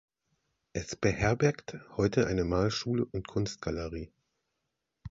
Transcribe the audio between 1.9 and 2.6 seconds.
heute eine